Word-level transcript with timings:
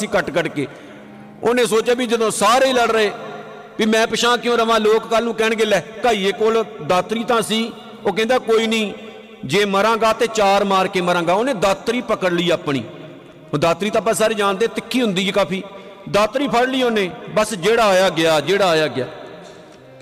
ਸੀ 0.00 0.06
ਕੱਟ 0.06 0.30
ਕੱਟ 0.30 0.48
ਕੇ। 0.48 0.66
ਉਹਨੇ 1.42 1.64
ਸੋਚਿਆ 1.66 1.94
ਵੀ 1.94 2.06
ਜਦੋਂ 2.06 2.30
ਸਾਰੇ 2.30 2.66
ਹੀ 2.66 2.72
ਲੜ 2.72 2.90
ਰਹੇ, 2.90 3.10
ਵੀ 3.78 3.86
ਮੈਂ 3.86 4.06
ਪਿਛਾਂ 4.06 4.36
ਕਿਉਂ 4.38 4.56
ਰਵਾਂ? 4.58 4.78
ਲੋਕ 4.80 5.06
ਕੱਲ 5.08 5.24
ਨੂੰ 5.24 5.34
ਕਹਿਣਗੇ, 5.34 5.64
ਲੈ 5.64 5.80
ਕਾਈਏ 6.02 6.32
ਕੋਲ 6.32 6.64
ਦਾਤਰੀ 6.86 7.24
ਤਾਂ 7.24 7.40
ਸੀ। 7.42 7.60
ਉਹ 8.04 8.12
ਕਹਿੰਦਾ, 8.12 8.38
ਕੋਈ 8.38 8.66
ਨਹੀਂ, 8.66 8.92
ਜੇ 9.44 9.64
ਮਰਾਂਗਾ 9.64 10.12
ਤੇ 10.12 10.26
ਚਾਰ 10.26 10.64
ਮਾਰ 10.64 10.88
ਕੇ 10.88 11.00
ਮਰਾਂਗਾ, 11.00 11.32
ਉਹਨੇ 11.32 11.54
ਦਾਤਰੀ 11.54 12.00
ਪਕੜ 12.00 12.32
ਲਈ 12.32 12.50
ਆਪਣੀ। 12.50 12.82
ਉਹ 13.52 13.58
ਦਾਤਰੀ 13.58 13.90
ਤਾਂ 13.90 14.00
ਆਪਾਂ 14.00 14.14
ਸਾਰੇ 14.14 14.34
ਜਾਣਦੇ, 14.34 14.66
ਤਿੱਖੀ 14.66 15.02
ਹੁੰਦੀ 15.02 15.26
ਹੈ 15.26 15.32
ਕਾਫੀ। 15.32 15.62
ਦਾਤਰੀ 16.10 16.48
ਫੜ 16.48 16.64
ਲਈ 16.66 16.82
ਉਹਨੇ, 16.82 17.10
ਬਸ 17.30 17.54
ਜਿਹੜਾ 17.54 17.84
ਆਇਆ 17.84 18.08
ਗਿਆ, 18.10 18.40
ਜਿਹੜਾ 18.40 18.68
ਆਇਆ 18.68 18.86
ਗਿਆ। 18.88 19.06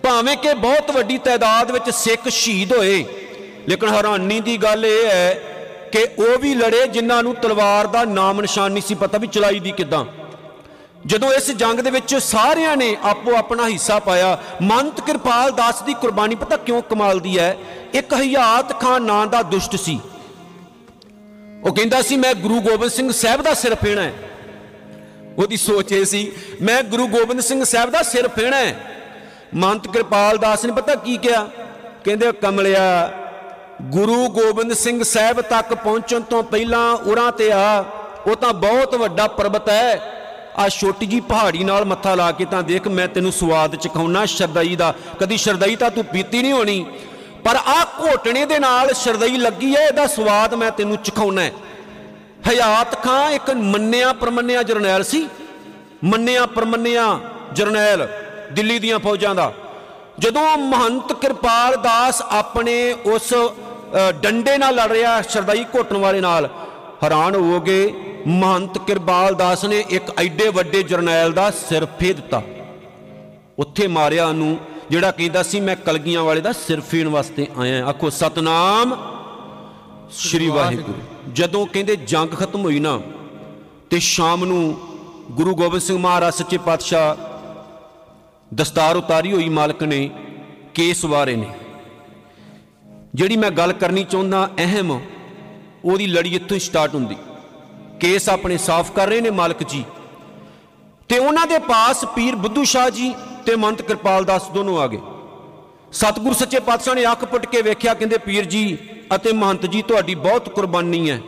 ਭਾਵੇਂ 0.03 0.37
ਕਿ 0.37 0.55
ਬਹੁਤ 0.55 0.91
ਵੱਡੀ 0.91 1.19
ਤਾਦਾਦ 1.19 1.71
ਵਿੱਚ 1.71 1.91
ਸਿੱਖ 1.91 2.29
ਸ਼ਹੀਦ 2.29 2.73
ਹੋਏ, 2.73 3.05
ਲੇਕਿਨ 3.69 3.89
ਹੈਰਾਨੀ 3.89 4.41
ਦੀ 4.41 4.57
ਗੱਲ 4.57 4.87
ਇਹ 4.87 5.07
ਹੈ 5.07 5.48
ਕਿ 5.93 6.07
ਉਹ 6.19 6.39
ਵੀ 6.39 6.55
ਲੜੇ 6.55 6.87
ਜਿਨ੍ਹਾਂ 6.87 7.23
ਨੂੰ 7.23 7.35
ਤਲਵਾਰ 7.35 7.87
ਦਾ 7.87 8.05
ਨਾਮ 8.05 8.41
ਨਿਸ਼ਾਨ 8.41 8.73
ਨਹੀਂ 8.73 8.83
ਸੀ 8.83 8.95
ਪਤਾ 8.95 9.19
ਵੀ 9.19 9.27
ਚਲਾਈ 9.27 9.61
ਦੀ 9.61 9.71
ਕਿਦਾਂ। 9.71 10.05
ਜਦੋਂ 11.07 11.33
ਇਸ 11.33 11.51
ਜੰਗ 11.51 11.81
ਦੇ 11.81 11.91
ਵਿੱਚ 11.91 12.17
ਸਾਰਿਆਂ 12.17 12.77
ਨੇ 12.77 12.97
ਆਪੋ 13.03 13.37
ਆਪਣਾ 13.37 13.69
ਹਿੱਸਾ 13.69 13.99
ਪਾਇਆ, 13.99 14.39
ਮੰਤ 14.63 15.01
ਕਿਰਪਾਲ 15.01 15.53
ਦਾਸ 15.53 15.83
ਦੀ 15.83 15.95
ਕੁਰਬਾਨੀ 15.95 16.35
ਪਤਾ 16.35 16.57
ਕਿਉਂ 16.57 16.83
ਕਮਾਲ 16.83 17.21
ਦੀ 17.21 17.39
ਹੈ? 17.39 17.57
ਇੱਕ 17.95 18.15
ਹਯਾਤ 18.15 18.81
ਖਾਨ 18.81 19.03
ਨਾਂ 19.03 19.27
ਦਾ 19.27 19.43
ਦੁਸ਼ਟ 19.43 19.77
ਸੀ। 19.77 20.01
ਉਹ 21.65 21.75
ਕਹਿੰਦਾ 21.75 22.03
ਸੀ, 22.03 22.17
ਮੈਂ 22.17 22.35
ਗੁਰੂ 22.35 22.61
ਗੋਬਿੰਦ 22.61 22.91
ਸਿੰਘ 22.91 23.13
ਸਾਹਿਬ 23.13 23.43
ਦਾ 23.43 23.55
ਸਿਰ 23.55 23.75
ਫੇਣਾ 23.75 24.03
ਹੈ। 24.03 24.13
ਉਹਦੀ 25.39 25.57
ਸੋਚ 25.57 25.93
ਇਹ 25.93 26.05
ਸੀ, 26.05 26.33
ਮੈਂ 26.63 26.83
ਗੁਰੂ 26.83 27.07
ਗੋਬਿੰਦ 27.07 27.41
ਸਿੰਘ 27.41 27.65
ਸਾਹਿਬ 27.65 27.91
ਦਾ 27.91 28.03
ਸਿਰ 28.03 28.29
ਫੇਣਾ 28.29 28.57
ਹੈ। 28.57 28.81
ਮੰਤ 29.55 29.89
ਕਿਰਪਾਲ 29.89 30.39
ਦਾਸ 30.39 30.65
ਨੇ 30.65 30.73
ਪਤਾ 30.73 30.95
ਕੀ 30.95 31.17
ਕਿਹਾ? 31.17 31.49
ਕਹਿੰਦੇ 32.05 32.33
ਕਮਲਿਆ 32.33 33.13
ਗੁਰੂ 33.83 34.29
ਗੋਬਿੰਦ 34.29 34.73
ਸਿੰਘ 34.73 35.03
ਸਾਹਿਬ 35.03 35.41
ਤੱਕ 35.41 35.75
ਪਹੁੰਚਣ 35.75 36.21
ਤੋਂ 36.21 36.43
ਪਹਿਲਾਂ 36.43 36.97
ਉਰਾਂ 36.97 37.33
ਤੇ 37.33 37.53
ਆ 37.53 37.85
ਉਹ 38.27 38.37
ਤਾਂ 38.37 38.53
ਬਹੁਤ 38.53 38.95
ਵੱਡਾ 38.95 39.27
ਪਰਬਤ 39.27 39.69
ਹੈ। 39.69 40.15
ਆ 40.57 40.69
ਛੋਟੀ 40.69 41.07
ਜੀ 41.07 41.21
ਪਹਾੜੀ 41.21 41.65
ਨਾਲ 41.65 41.85
ਮੱਥਾ 41.85 42.15
ਲਾ 42.15 42.33
ਕੇ 42.33 42.45
ਤਾਂ 42.45 42.63
ਦੇਖ 42.63 42.89
ਮੈਂ 42.89 43.09
ਤੈਨੂੰ 43.09 43.33
ਸਵਾਦ 43.33 43.77
ਚਖਾਉਣਾ 43.77 44.25
ਸ਼ਰਦਈ 44.25 44.77
ਦਾ। 44.77 44.95
ਕਦੀ 45.21 45.37
ਸ਼ਰਦਈ 45.37 45.77
ਤਾਂ 45.77 45.91
ਤੂੰ 45.91 46.05
ਪੀਤੀ 46.05 46.43
ਨਹੀਂ 46.43 46.53
ਹੋਣੀ 46.53 46.87
ਪਰ 47.45 47.57
ਆ 47.57 47.85
ਘੋਟਣੇ 47.85 48.45
ਦੇ 48.45 48.59
ਨਾਲ 48.59 48.95
ਸ਼ਰਦਈ 48.95 49.37
ਲੱਗੀ 49.37 49.77
ਹੈ 49.77 49.87
ਇਹਦਾ 49.87 50.07
ਸਵਾਦ 50.07 50.55
ਮੈਂ 50.55 50.71
ਤੈਨੂੰ 50.71 50.97
ਚਖਾਉਣਾ 50.97 51.43
ਹੈ। 51.43 51.53
ਹਯਾਤ 52.51 53.03
ਖਾਂ 53.05 53.31
ਇੱਕ 53.31 53.51
ਮੰਨਿਆ 53.51 54.13
ਪਰਮੰਨਿਆ 54.13 54.63
ਜਰਨੈਲ 54.63 55.05
ਸੀ। 55.05 55.29
ਮੰਨਿਆ 56.05 56.47
ਪਰਮੰਨਿਆ 56.47 57.19
ਜਰਨੈਲ 57.53 58.09
ਦਿੱਲੀ 58.53 58.79
ਦੀਆਂ 58.79 58.99
ਫੌਜਾਂ 58.99 59.35
ਦਾ। 59.35 59.53
ਜਦੋਂ 60.19 60.59
ਮਹੰਤ 60.59 61.13
ਕਿਰਪਾਲ 61.13 61.77
ਦਾਸ 61.77 62.23
ਆਪਣੇ 62.23 62.93
ਉਸ 62.93 63.35
ਅ, 63.35 63.49
ਡੰਡੇ 64.23 64.57
ਨਾਲ 64.59 64.75
ਲੜ 64.75 64.91
ਰਿਹਾ 64.93 65.21
ਸ਼ਰਦਾਈ 65.23 65.65
ਘੋਟਣ 65.77 65.97
ਵਾਲੇ 65.97 66.21
ਨਾਲ। 66.21 66.49
ਹੈਰਾਨ 67.05 67.35
ਹੋ 67.35 67.61
ਗਏ। 67.61 67.93
ਮਹੰਤ 68.27 68.79
ਕਿਰਪਾਲ 68.79 69.35
ਦਾਸ 69.35 69.65
ਨੇ 69.65 69.85
ਇੱਕ 69.91 70.11
ਐਡੇ 70.21 70.49
ਵੱਡੇ 70.49 70.83
ਜਰਨੈਲ 70.83 71.33
ਦਾ 71.33 71.51
ਸਿਰ 71.51 71.87
ਫੇ 71.99 72.13
ਦਿੱਤਾ। 72.13 72.43
ਉੱਥੇ 73.59 73.87
ਮਾਰਿਆ 73.87 74.27
ਉਹਨੂੰ 74.27 74.59
ਜਿਹੜਾ 74.91 75.11
ਕਹਿੰਦਾ 75.11 75.43
ਸੀ 75.43 75.61
ਮੈਂ 75.61 75.77
ਕਲਗੀਆਂ 75.77 76.23
ਵਾਲੇ 76.23 76.41
ਦਾ 76.41 76.53
ਸਿਰ 76.53 76.81
ਫੇਣ 76.81 77.09
ਵਾਸਤੇ 77.09 77.47
ਆਇਆ 77.59 77.85
ਆਖੋ 77.87 78.11
ਸਤਨਾਮ 78.11 78.97
ਸ਼੍ਰੀ 80.11 80.49
ਵਾਹਿਗੁਰੂ। 80.49 81.33
ਜਦੋਂ 81.33 81.67
ਕਹਿੰਦੇ 81.67 81.97
ਜੰਗ 81.97 82.29
ਖਤਮ 82.29 82.61
ਹੋਈ 82.61 82.79
ਨਾ 82.81 83.01
ਤੇ 83.91 83.99
ਸ਼ਾਮ 83.99 84.45
ਨੂੰ 84.45 84.77
ਗੁਰੂ 85.31 85.55
ਗੋਬਿੰਦ 85.55 85.83
ਸਿੰਘ 85.83 85.99
ਮਹਾਰਾਜ 85.99 86.35
ਸੱਚੇ 86.35 86.59
ਪਾਤਸ਼ਾਹ 86.59 87.15
ਦਸਤਾਰ 88.55 88.97
ਉਤਾਰੀ 88.97 89.33
ਹੋਈ 89.33 89.49
ਮਾਲਕ 89.49 89.83
ਨੇ 89.83 90.11
ਕੇਸ 90.75 91.05
ਵਾਰੇ 91.05 91.37
ਨੇ। 91.37 91.47
ਜਿਹੜੀ 93.15 93.37
ਮੈਂ 93.37 93.51
ਗੱਲ 93.51 93.73
ਕਰਨੀ 93.73 94.05
ਚਾਹੁੰਦਾ, 94.05 94.49
ਅਹਿਮ, 94.59 94.91
ਉਹਦੀ 95.85 96.07
ਲੜੀ 96.07 96.35
ਇੱਥੋਂ 96.35 96.55
ਹੀ 96.55 96.61
ਸਟਾਰਟ 96.61 96.95
ਹੁੰਦੀ। 96.95 97.17
ਕੇਸ 98.01 98.29
ਆਪਣੇ 98.29 98.57
ਸਾਫ਼ 98.59 98.93
ਕਰ 98.93 99.09
ਰਹੇ 99.09 99.21
ਨੇ 99.21 99.31
ਮਾਲਕ 99.31 99.63
ਜੀ। 99.63 99.85
ਤੇ 101.09 101.19
ਉਹਨਾਂ 101.19 101.47
ਦੇ 101.47 101.59
ਪਾਸ 101.59 102.05
ਪੀਰ 102.05 102.37
ਬੁੱਧੂ 102.37 102.65
ਸ਼ਾਹ 102.65 102.89
ਜੀ 102.91 103.15
ਤੇ 103.47 103.57
ਮੰਤ 103.57 103.83
ਕਿਰਪਾਲ 103.83 104.25
ਦਾਸ 104.25 104.49
ਦੋਨੋਂ 104.51 104.79
ਆ 104.79 104.87
ਗਏ। 104.87 104.99
ਸਤਿਗੁਰ 105.93 106.35
ਸੱਚੇ 106.35 106.61
ਪਾਤਸ਼ਾਹ 106.61 106.95
ਨੇ 106.95 107.05
ਅੱਖ 107.13 107.25
ਪੁੱਟ 107.25 107.47
ਕੇ 107.47 107.63
ਵੇਖਿਆ, 107.63 107.95
ਕਹਿੰਦੇ 107.95 108.19
ਪੀਰ 108.19 108.45
ਜੀ 108.45 108.77
ਅਤੇ 109.15 109.33
ਮਹੰਤ 109.33 109.67
ਜੀ, 109.67 109.83
ਤੁਹਾਡੀ 109.83 110.15
ਬਹੁਤ 110.17 110.49
ਕੁਰਬਾਨੀ 110.49 111.11
ਹੈ। 111.11 111.21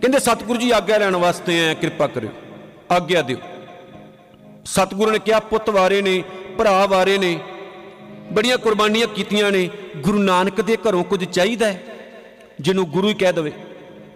ਕਹਿੰਦੇ 0.00 0.18
ਸਤਿਗੁਰੂ 0.18 0.58
ਜੀ, 0.58 0.70
ਆਗਿਆ 0.70 0.98
ਲੈਣ 0.98 1.16
ਵਾਸਤੇ 1.16 1.58
ਆਏ 1.60 1.74
ਕਿਰਪਾ 1.74 2.06
ਕਰਿਓ, 2.06 2.30
ਆਗਿਆ 2.90 3.22
ਦਿਓ। 3.22 3.38
ਸਤਿਗੁਰੂ 4.66 5.10
ਨੇ 5.10 5.18
ਕਿਹਾ, 5.18 5.40
ਪੁੱਤ 5.40 5.70
ਵਾਰੇ 5.70 6.02
ਨੇ, 6.02 6.22
ਭਰਾ 6.58 6.84
ਵਾਰੇ 6.86 7.16
ਨੇ 7.18 7.38
ਬੜੀਆਂ 8.32 8.58
ਕੁਰਬਾਨੀਆਂ 8.58 9.06
ਕੀਤੀਆਂ 9.06 9.50
ਨੇ। 9.52 9.68
ਗੁਰੂ 9.96 10.18
ਨਾਨਕ 10.18 10.60
ਦੇ 10.60 10.76
ਘਰੋਂ 10.88 11.04
ਕੁਝ 11.04 11.24
ਚਾਹੀਦਾ 11.24 11.66
ਹੈ, 11.66 11.82
ਜਿਹਨੂੰ 12.60 12.86
ਗੁਰੂ 12.86 13.08
ਹੀ 13.08 13.14
ਕਹਿ 13.14 13.32
ਦਵੇ। 13.32 13.52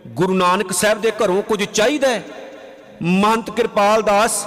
ਗੁਰੂ 0.08 0.34
ਨਾਨਕ 0.34 0.72
ਸਾਹਿਬ 0.72 1.00
ਦੇ 1.00 1.10
ਘਰੋਂ 1.24 1.42
ਕੁਝ 1.42 1.62
ਚਾਹੀਦਾ 1.64 2.08
ਹੈ। 2.08 2.22
ਮਹੰਤ 3.02 3.50
ਕਿਰਪਾਲ 3.50 4.02
ਦਾਸ 4.02 4.47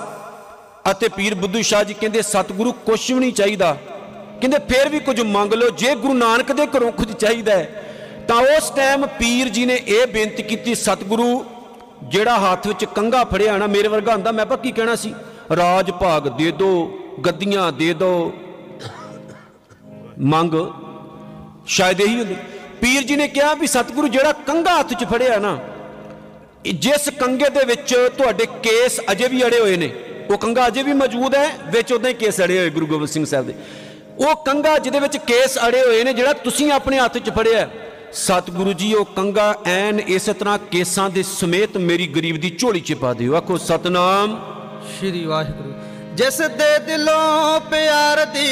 ਅਤੇ 0.91 1.07
ਪੀਰ 1.07 1.35
ਬੁੱਧੂ 1.35 1.61
ਸ਼ਾਹ 1.61 1.83
ਜੀ 1.83 1.94
ਕਹਿੰਦੇ, 1.94 2.21
ਸਤਿਗੁਰੂ 2.21 2.71
ਕੁਝ 2.71 3.11
ਵੀ 3.11 3.19
ਨਹੀਂ 3.19 3.33
ਚਾਹੀਦਾ। 3.33 3.77
ਕਹਿੰਦੇ, 4.41 4.57
ਫਿਰ 4.69 4.89
ਵੀ 4.89 5.00
ਕੁਝ 5.00 5.19
ਮੰਗ 5.21 5.53
ਲਓ। 5.53 5.69
ਜੇ 5.69 5.95
ਗੁਰੂ 5.95 6.13
ਨਾਨਕ 6.13 6.51
ਦੇ 6.51 6.66
ਘਰੋਂ 6.67 6.91
ਕੁਝ 6.91 7.11
ਚਾਹੀਦਾ 7.13 7.57
ਹੈ, 7.57 7.83
ਤਾਂ 8.27 8.38
ਉਸ 8.57 8.69
ਟਾਈਮ 8.69 9.05
ਪੀਰ 9.19 9.50
ਜੀ 9.50 9.66
ਨੇ 9.66 9.75
ਇਹ 9.88 10.05
ਬੇਨਤੀ 10.07 10.44
ਕੀਤੀ, 10.44 10.75
ਸਤਿਗੁਰੂ, 10.75 11.44
ਜਿਹੜਾ 12.03 12.38
ਹੱਥ 12.39 12.67
ਵਿੱਚ 12.67 12.85
ਕੰਗਾ 12.85 13.23
ਫੜਿਆ 13.23 13.57
ਨਾ, 13.57 13.67
ਮੇਰੇ 13.67 13.88
ਵਰਗਾ 13.88 14.13
ਹੁੰਦਾ, 14.13 14.31
ਮੈਂ 14.31 14.45
ਪਾ 14.45 14.55
ਕੀ 14.55 14.71
ਕਹਿਣਾ 14.71 14.95
ਸੀ, 14.95 15.13
ਰਾਜ 15.55 15.91
ਭਾਗ 15.91 16.27
ਦੇ 16.27 16.51
ਦਿਓ 16.51 16.85
ਗੱਦੀਆਂ 17.25 17.71
ਦੇ 17.71 17.94
ਦਿਓ 17.94 18.31
ਮੰਗ 20.23 20.53
ਸ਼ਾਇਦ 21.67 22.01
ਇਹੀ 22.01 22.15
ਹੁੰਦੀ। 22.15 22.35
ਪੀਰ 22.81 23.03
ਜੀ 23.03 23.15
ਨੇ 23.15 23.27
ਕਿਹਾ 23.27 23.53
ਵੀ 23.53 23.67
ਸਤਿਗੁਰੂ 23.67 24.07
ਜਿਹੜਾ 24.07 24.31
ਕੰਗਾ 24.47 24.77
ਹੱਥ 24.79 24.93
'ਚ 24.93 25.05
ਫੜਿਆ 25.11 25.37
ਨਾ, 25.39 25.57
ਇਹ 26.65 26.73
ਜਿਸ 26.75 27.09
ਕੰਗੇ 27.19 27.49
ਦੇ 27.49 27.63
ਵਿੱਚ 27.65 27.93
ਤੁਹਾਡੇ 28.17 28.45
ਕੇਸ 28.63 28.99
ਅਜੇ 29.11 29.27
ਵੀ 29.27 29.43
ਅੜੇ 29.45 29.59
ਹੋਏ 29.59 29.77
ਨੇ, 29.77 29.89
ਉਹ 30.31 30.37
ਕੰਗਾ 30.37 30.67
ਅਜੇ 30.67 30.83
ਵੀ 30.83 30.93
ਮੌਜੂਦ 30.93 31.35
ਹੈ, 31.35 31.47
ਵਿੱਚ 31.67 31.93
ਉਦਾਂ 31.93 32.09
ਹੀ 32.09 32.15
ਕੇਸ 32.15 32.41
ਅੜੇ 32.41 32.57
ਹੋਏ 32.59 32.69
ਗੁਰੂ 32.69 32.87
ਗੋਬਿੰਦ 32.87 33.09
ਸਿੰਘ 33.09 33.25
ਸਾਹਿਬ 33.25 33.45
ਦੇ। 33.47 33.53
ਉਹ 34.19 34.35
ਕੰਗਾ 34.45 34.77
ਜਿਹਦੇ 34.77 34.99
ਵਿੱਚ 34.99 35.17
ਕੇਸ 35.17 35.57
ਅੜੇ 35.67 35.81
ਹੋਏ 35.81 36.03
ਨੇ, 36.03 36.13
ਜਿਹੜਾ 36.13 36.33
ਤੁਸੀਂ 36.43 36.71
ਆਪਣੇ 36.71 36.99
ਹੱਥ 36.99 37.17
'ਚ 37.17 37.29
ਫੜਿਆ 37.29 37.67
ਸਤਿਗੁਰੂ 38.13 38.73
ਜੀ, 38.73 38.93
ਉਹ 38.93 39.05
ਕੰਗਾ 39.15 39.53
ਐਨ 39.67 39.99
ਇਸੇ 39.99 40.33
ਤਰ੍ਹਾਂ 40.33 40.57
ਕੇਸਾਂ 40.71 41.09
ਦੇ 41.09 41.23
ਸਮੇਤ 41.23 41.77
ਮੇਰੀ 41.79 42.07
ਗਰੀਬ 42.07 42.38
ਦੀ 42.38 42.49
ਝੋਲੀ 42.59 42.79
'ਚ 42.79 42.93
ਪਾ 42.93 43.13
ਦਿਓ। 43.13 43.35
ਆਖੋ, 43.35 43.57
ਸਤਨਾਮ। 43.59 44.39
ਸ਼੍ਰੀ 44.97 45.25
ਵਾਹਿਗੁਰੂ। 45.25 45.70
ਜਿਸ 46.21 46.37
ਦੇ 46.37 46.79
ਦਿਲੋਂ 46.79 47.61
ਪਿਆਰ 47.61 48.25
ਦੀ 48.25 48.49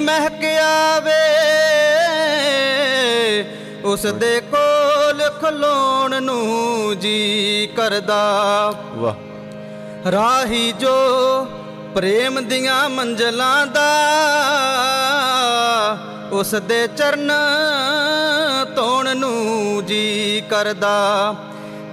ਮਹਿਕ 0.00 0.44
ਆਵੇ 0.44 1.22
ਉਸ 3.84 4.02
ਦੇ 4.02 4.42
ਕੋਲ 4.50 5.30
ਖਲੋਣ 5.30 6.22
ਨੂੰ 6.22 6.98
ਜੀ 6.98 7.68
ਕਰਦਾ। 7.76 8.24
ਵਾਹ। 8.90 9.14
ਰਾਹੀ 10.10 10.72
ਜੋ 10.72 10.96
ਪ੍ਰੇਮ 11.94 12.40
ਦੀਆਂ 12.48 12.88
ਮੰਜ਼ਲਾਂ 12.88 13.66
ਦਾ 13.66 13.90
ਉਸ 16.32 16.50
ਦੇ 16.50 16.86
ਚਰਨ 16.86 17.32
ਧੋਣ 18.76 19.16
ਨੂੰ 19.16 19.84
ਜੀ 19.86 20.42
ਕਰਦਾ। 20.50 21.34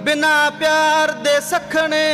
ਬਿਨਾ 0.02 0.50
ਪਿਆਰ 0.50 1.10
ਦੇ 1.10 1.40
ਸਖਣੇ 1.40 2.06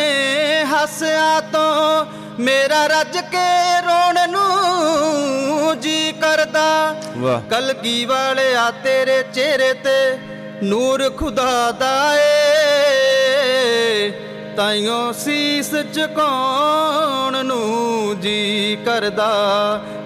ਹਾਸਿਆਂ 0.64 1.42
ਤੋਂ 1.42 2.06
ਮੇਰਾ 2.40 2.86
ਰੱਜ 2.86 3.18
ਕੇ 3.18 3.86
ਰੋਣ 3.86 4.30
ਨੂੰ 4.30 5.80
ਜੀ 5.80 6.12
ਕਰਦਾ। 6.12 6.94
ਵਾਹ। 7.16 7.50
ਕਲਗੀ 7.50 8.04
ਵਾਲਿਆ 8.04 8.70
ਤੇਰੇ 8.70 9.24
ਚਿਹਰੇ 9.34 9.72
ਤੇ 9.72 10.18
ਨੂਰ 10.62 11.10
ਖੁਦਾ 11.10 11.72
ਦਾ 11.72 12.16
ਏ। 12.16 12.54
ਤਾਈਓ 14.56 15.12
ਸੀਸ 15.12 15.70
ਚਕਾਉਣ 15.74 17.44
ਨੂੰ 17.46 18.20
ਜੀ 18.20 18.76
ਕਰਦਾ। 18.84 19.30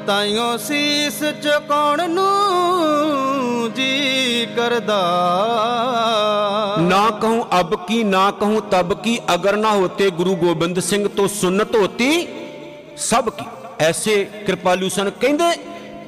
ਤਾਈਓ 0.06 0.56
ਸੀਸ 0.56 1.24
ਚਕਾਉਣ 1.42 2.10
ਨੂੰ 2.10 3.72
ਜੀ 3.72 4.46
ਕਰਦਾ। 4.56 5.00
ਨਾ 6.80 7.10
ਕਹੂੰ 7.10 7.46
ਅਬ 7.60 7.86
ਕੀ, 7.86 8.04
ਨਾ 8.04 8.30
ਕਹੂੰ 8.30 8.62
ਤਬ 8.62 9.02
ਕੀ, 9.02 9.18
ਅਗਰ 9.34 9.56
ਨਾ 9.56 9.70
ਹੋਤੇ 9.70 10.10
ਗੁਰੂ 10.10 10.36
ਗੋਬਿੰਦ 10.36 10.80
ਸਿੰਘ 10.80 11.08
ਤੋਂ 11.08 11.28
ਸੁਨਤ 11.28 11.76
ਹੋਤੀ 11.76 12.28
ਸਭ 12.96 13.28
ਕੀ। 13.28 13.44
ਐਸੇ 13.78 14.24
ਕਿਰਪਾਲੂ 14.46 14.88
ਸਨ। 14.88 15.10
ਕਹਿੰਦੇ, 15.10 15.50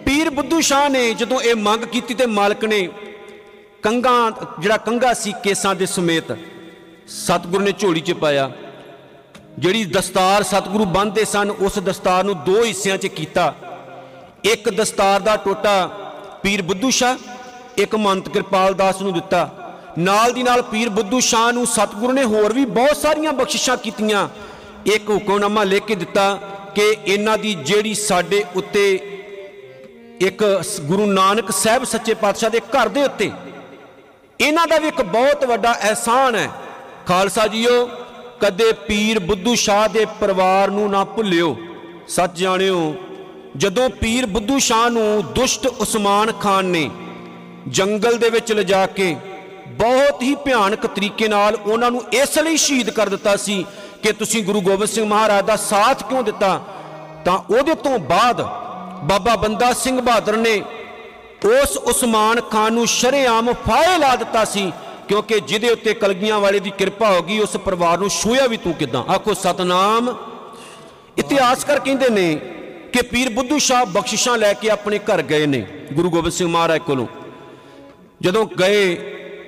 ਪੀਰ 0.07 0.31
ਬੁੱਧੂ 0.31 0.61
ਸ਼ਾਹ 0.61 0.89
ਨੇ 0.89 1.15
ਜਦੋਂ 1.15 1.41
ਇਹ 1.41 1.55
ਮੰਗ 1.57 1.85
ਕੀਤੀ 1.85 2.15
ਤੇ 2.15 2.27
ਮਾਲਕ 2.27 2.65
ਨੇ 2.65 2.89
ਕੰਗਾ, 3.83 4.33
ਜਿਹੜਾ 4.59 4.77
ਕੰਗਾ 4.77 5.13
ਸੀ 5.15 5.33
ਕੇਸਾਂ 5.45 5.75
ਦੇ 5.75 5.87
ਸਮੇਤ 5.87 6.33
ਸਤਿਗੁਰੂ 7.11 7.65
ਨੇ 7.65 7.73
ਝੋਲੀ 7.73 8.01
'ਚ 8.01 8.12
ਪਾਇਆ। 8.12 8.51
ਜਿਹੜੀ 9.59 9.85
ਦਸਤਾਰ 9.85 10.43
ਸਤਿਗੁਰੂ 10.43 10.85
ਬੰਨਦੇ 10.85 11.25
ਸਨ, 11.25 11.51
ਉਸ 11.51 11.79
ਦਸਤਾਰ 11.79 12.25
ਨੂੰ 12.25 12.45
ਦੋ 12.45 12.65
ਹਿੱਸਿਆਂ 12.65 12.99
'ਚ 12.99 13.07
ਕੀਤਾ। 13.07 13.55
ਇੱਕ 14.45 14.71
ਦਸਤਾਰ 14.71 15.21
ਦਾ 15.21 15.37
ਟੋਟਾ 15.37 15.87
ਪੀਰ 16.43 16.62
ਬੁੱਧੂ 16.62 16.91
ਸ਼ਾਹ, 16.91 17.17
ਇੱਕ 17.79 17.97
ਮੰਤ 17.97 18.29
ਕਿਰਪਾਲ 18.29 18.75
ਦਾਸ 18.75 19.03
ਨੂੰ 19.03 19.12
ਦਿੱਤਾ। 19.12 19.73
ਨਾਲ 19.99 20.33
ਦੀ 20.33 20.43
ਨਾਲ 20.43 20.62
ਪੀਰ 20.62 20.89
ਬੁੱਧੂ 20.89 21.21
ਸ਼ਾਹ 21.21 21.53
ਨੂੰ 21.53 21.67
ਸਤਿਗੁਰੂ 21.67 22.12
ਨੇ 22.12 22.25
ਹੋਰ 22.25 22.53
ਵੀ 22.53 22.65
ਬਹੁਤ 22.65 22.97
ਸਾਰੀਆਂ 22.97 23.33
ਬਖਸ਼ਿਸ਼ਾਂ 23.33 23.77
ਕੀਤੀਆਂ। 23.77 24.29
ਇੱਕ 24.87 25.11
ਹੁਕਮਨਾਮਾ 25.11 25.65
ਲਿਖ 25.65 25.85
ਕੇ 25.85 25.95
ਦਿੱਤਾ 25.95 26.39
ਕਿ 26.75 26.97
ਇਹਨਾਂ 27.07 27.39
ਦੀ 27.39 27.55
ਜਿਹੜੀ 27.55 27.95
ਸਾਡੇ 27.95 28.45
ਉੱਤੇ 28.57 28.95
ਇੱਕ 30.21 30.61
ਸ- 30.62 30.81
ਗੁਰੂ 30.81 31.07
ਨਾਨਕ 31.07 31.51
ਸਾਹਿਬ 31.51 31.85
ਸੱਚੇ 31.85 32.15
ਪਾਤਸ਼ਾਹ 32.15 32.51
ਦੇ 32.51 32.61
ਘਰ 32.61 32.89
ਦੇ 32.89 33.03
ਉੱਤੇ, 33.03 33.31
ਇਹਨਾਂ 34.41 34.67
ਦਾ 34.67 34.79
ਵੀ 34.79 34.89
ਇੱਕ 34.89 35.03
ਬਹੁਤ 35.03 35.45
ਵੱਡਾ 35.45 35.73
ਅਹਿਸਾਨ 35.73 36.35
ਹੈ। 36.35 36.51
ਖਾਲਸਾ 37.06 37.47
ਜੀਓ, 37.47 37.88
ਕਦੇ 38.41 38.73
ਪੀਰ 38.88 39.19
ਬੁੱਧੂ 39.20 39.55
ਸ਼ਾਹ 39.55 39.88
ਦੇ 39.88 40.05
ਪਰਿਵਾਰ 40.20 40.70
ਨੂੰ 40.70 40.91
ਨਾ 40.91 41.05
ਭੁੱਲਿਓ। 41.06 41.56
ਸੱਚ 42.08 42.38
ਜਾਣਿਓ, 42.38 42.94
ਜਦੋਂ 43.56 43.88
ਪੀਰ 44.00 44.26
ਬੁੱਧੂ 44.26 44.58
ਸ਼ਾਹ 44.58 44.88
ਨੂੰ 44.91 45.23
ਦੁਸ਼ਟ 45.35 45.67
ਉਸਮਾਨ 45.67 46.32
ਖਾਨ 46.32 46.64
ਨੇ 46.67 46.88
ਜੰਗਲ 47.69 48.17
ਦੇ 48.19 48.31
ਵਿੱਚ 48.31 48.52
ਲਿਜਾ 48.52 48.85
ਕੇ 48.88 49.14
ਬਹੁਤ 49.79 50.23
ਹੀ 50.23 50.35
ਭਿਆਨਕ 50.44 50.87
ਤਰੀਕੇ 50.87 51.29
ਨਾਲ 51.29 51.56
ਉਹਨਾਂ 51.56 51.91
ਨੂੰ 51.91 52.02
ਇਸ 52.12 52.38
ਲਈ 52.38 52.56
ਸ਼ਹੀਦ 52.56 52.91
ਕਰ 52.91 53.08
ਦਿੱਤਾ 53.08 53.37
ਸੀ 53.37 53.64
ਕਿ 54.02 54.12
ਤੁਸੀਂ 54.12 54.43
ਗੁਰੂ 54.44 54.61
ਗੋਬਿੰਦ 54.61 54.91
ਸਿੰਘ 54.91 55.06
ਮਹਾਰਾਜ 55.06 55.44
ਦਾ 55.44 55.56
ਸਾਥ 55.56 56.02
ਕਿਉਂ 56.08 56.23
ਦਿੱਤਾ, 56.23 56.61
ਤਾਂ 57.25 57.38
ਉਹਦੇ 57.50 57.75
ਤੋਂ 57.75 57.99
ਬਾਅਦ 57.99 58.41
ਬਾਬਾ 59.05 59.35
ਬੰਦਾ 59.37 59.73
ਸਿੰਘ 59.75 60.00
ਬਹਾਦਰ 60.00 60.37
ਨੇ 60.37 60.61
ਉਸ 61.47 61.76
ਉਸਮਾਨ 61.79 62.41
ਖਾਨ 62.50 62.73
ਨੂੰ 62.73 62.87
ਸ਼ਰੇਆਮ 62.87 63.52
ਫਾਹੇ 63.67 63.99
ਲਾ 63.99 64.14
ਦਿੱਤਾ 64.17 64.44
ਸੀ 64.44 64.70
ਕਿਉਂਕਿ 65.11 65.41
ਜਿਹਦੇ 65.41 65.71
ਉੱਤੇ 65.71 65.95
ਕਲਗੀਆਂ 65.95 66.41
ਵਾਲੇ 66.41 66.61
ਦੀ 66.61 66.71
ਕਿਰਪਾ 66.71 67.12
ਹੋ 67.12 67.23
ਗਈ, 67.23 67.39
ਉਸ 67.39 67.57
ਪਰਿਵਾਰ 67.57 67.99
ਨੂੰ 67.99 68.09
ਛੂਇਆ 68.09 68.47
ਵੀ 68.47 68.57
ਤੂੰ 68.57 68.75
ਕਿਦਾਂ? 68.75 69.12
ਆਖੋ, 69.12 69.35
ਸਤਨਾਮ। 69.35 70.17
ਇਤਿਹਾਸਕਾਰ 71.19 71.81
ਕਹਿੰਦੇ 71.81 72.09
ਨੇ 72.09 72.35
ਕਿ 72.93 73.03
ਪੀਰ 73.03 73.29
ਬੁੱਧੂ 73.29 73.59
ਸ਼ਾਹ 73.59 73.87
ਬਖਸ਼ਿਸ਼ਾਂ 73.87 74.39
ਲੈ 74.39 74.53
ਕੇ 74.53 74.71
ਆਪਣੇ 74.71 74.99
ਘਰ 74.99 75.23
ਗਏ 75.23 75.47
ਨੇ, 75.47 75.67
ਗੁਰੂ 75.93 76.11
ਗੋਬਿੰਦ 76.11 76.33
ਸਿੰਘ 76.33 76.49
ਮਹਾਰਾਜ 76.49 76.81
ਕੋਲੋਂ। 76.81 77.07
ਜਦੋਂ 78.21 78.47
ਗਏ, 78.47 78.95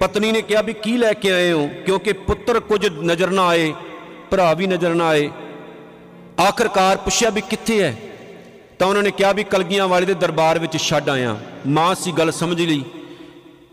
ਪਤਨੀ 0.01 0.33
ਨੇ 0.33 0.43
ਕਿਹਾ 0.43 0.63
ਵੀ 0.63 0.73
ਕੀ 0.73 0.97
ਲੈ 0.97 1.13
ਕੇ 1.13 1.33
ਆਏ 1.33 1.53
ਹੋ? 1.53 1.71
ਕਿਉਂਕਿ 1.87 2.13
ਪੁੱਤਰ 2.13 2.61
ਕੁਝ 2.61 2.87
ਨਜ਼ਰ 2.87 3.31
ਨਾ 3.31 3.47
ਆਏ, 3.47 3.75
ਭਰਾ 4.31 4.55
ਵੀ 4.55 4.67
ਨਜ਼ਰ 4.67 4.95
ਨਾ 4.95 5.07
ਆਏ। 5.07 5.31
ਆਖਰਕਾਰ 6.49 6.97
ਪੁੱਛਿਆ 6.97 7.31
ਵੀ 7.31 7.41
ਕਿੱਥੇ 7.41 7.83
ਹੈ? 7.83 7.97
ਤਾਂ 8.79 8.87
ਉਹਨਾਂ 8.87 9.03
ਨੇ 9.03 9.11
ਕਿਹਾ 9.11 9.33
ਵੀ 9.33 9.45
ਕਲਗੀਆਂ 9.45 9.89
ਵਾਲੇ 9.89 10.07
ਦੇ 10.07 10.15
ਦਰਬਾਰ 10.15 10.59
ਵਿੱਚ 10.59 10.77
ਛੱਡ 10.77 11.09
ਆਇਆ। 11.09 11.37
ਮਾਂ 11.67 11.95
ਸੀ, 11.95 12.13
ਗੱਲ 12.13 12.33
ਸਮਝ 12.33 12.63
ਲਈ। 12.63 12.85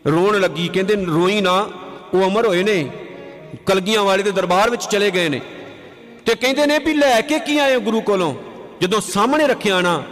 ਰੋਣ 0.08 0.40
ਲੱਗੀ, 0.40 0.68
ਕਹਿੰਦੇ, 0.68 0.96
ਰੋਈ 0.96 1.42
ਨਾ, 1.42 1.70
ਉਹ 2.14 2.24
ਅਮਰ 2.24 2.48
ਹੋਏ 2.48 2.64
ਨੇ, 2.64 2.90
ਕਲਗੀਆਂ 3.66 4.04
ਵਾਲੇ 4.04 4.24
ਦੇ 4.24 4.32
ਦਰਬਾਰ 4.32 4.70
ਵਿੱਚ 4.70 4.86
ਚਲੇ 4.86 5.12
ਗਏ 5.12 5.30
ਨੇ। 5.30 5.42
ਤੇ 6.26 6.36
ਕਹਿੰਦੇ 6.36 6.66
ਨੇ 6.66 6.80
ਵੀ 6.80 6.94
ਲੈ 6.94 7.22
ਕੇ 7.22 7.40
ਕੀ 7.40 7.58
ਆਏ 7.58 7.76
ਹੋ 7.76 7.80
ਗੁਰੂ 7.80 8.02
ਕੋਲੋਂ? 8.02 8.36
ਜਦੋਂ 8.82 9.02
ਸਾਹਮਣੇ 9.02 9.48
ਰੱਖਿਆ 9.48 9.82
ਨਾ, 9.82 10.04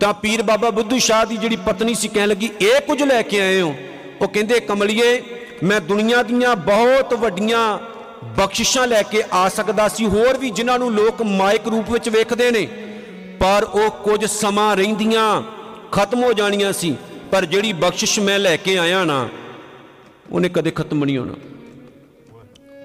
ਤਾਂ 0.00 0.14
ਪੀਰ 0.14 0.42
ਬਾਬਾ 0.42 0.70
ਬੁੱਧੂ 0.70 0.98
ਸ਼ਾਹ 0.98 1.26
ਦੀ 1.26 1.36
ਜਿਹੜੀ 1.36 1.56
ਪਤਨੀ 1.56 1.94
ਸੀ 1.94 2.08
ਕਹਿਣ 2.08 2.28
ਲੱਗੀ, 2.28 2.50
ਇਹ 2.60 2.80
ਕੁਝ 2.80 3.02
ਲੈ 3.02 3.22
ਕੇ 3.22 3.40
ਆਏ 3.40 3.60
ਹੋ? 3.60 3.74
ਉਹ 4.20 4.28
ਕਹਿੰਦੇ, 4.28 4.60
ਕਮਲਿਏ, 4.60 5.22
ਮੈਂ 5.62 5.80
ਦੁਨੀਆ 5.80 6.22
ਦੀਆਂ 6.22 6.56
ਬਹੁਤ 6.56 7.14
ਵੱਡੀਆਂ 7.14 7.78
ਬਖਸ਼ਿਸ਼ਾਂ 8.24 8.86
ਲੈ 8.86 9.02
ਕੇ 9.02 9.22
ਆ 9.32 9.48
ਸਕਦਾ 9.48 9.88
ਸੀ, 9.88 10.06
ਹੋਰ 10.06 10.36
ਵੀ 10.36 10.50
ਜਿਨ੍ਹਾਂ 10.50 10.78
ਨੂੰ 10.78 10.92
ਲੋਕ 10.92 11.22
ਮਾਇਕ 11.22 11.68
ਰੂਪ 11.68 11.90
ਵਿੱਚ 11.90 12.08
ਵੇਖਦੇ 12.08 12.50
ਨੇ। 12.50 12.66
ਪਰ 13.40 13.64
ਉਹ 13.64 13.90
ਕੁਝ 13.90 14.24
ਸਮਾਂ 14.24 14.76
ਰਹਿੰਦੀਆਂ, 14.76 15.42
ਖਤਮ 15.92 16.22
ਹੋ 16.22 16.32
ਜਾਣੀਆਂ 16.32 16.72
ਸੀ। 16.72 16.96
ਪਰ 17.30 17.44
ਜਿਹੜੀ 17.44 17.72
ਬਖਸ਼ਿਸ਼ 17.72 18.20
ਮੈਂ 18.20 18.38
ਲੈ 18.38 18.56
ਕੇ 18.56 18.78
ਆਇਆ 18.78 19.04
ਨਾ, 19.04 19.28
ਉਹਨੇ 20.30 20.48
ਕਦੇ 20.48 20.70
ਖਤਮ 20.70 21.04
ਨਹੀਂ 21.04 21.18
ਹੋਣਾ। 21.18 21.34